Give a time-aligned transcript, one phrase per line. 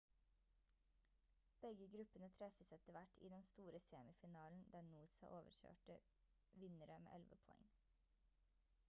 [1.65, 5.99] begge gruppene treffes etter hvert i den store semifinalen der noosa overkjørte
[6.65, 7.71] vinnere med 11 poeng